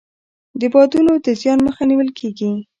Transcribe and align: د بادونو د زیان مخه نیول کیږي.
د 0.59 0.61
بادونو 0.73 1.13
د 1.25 1.27
زیان 1.41 1.59
مخه 1.67 1.83
نیول 1.89 2.09
کیږي. 2.19 2.51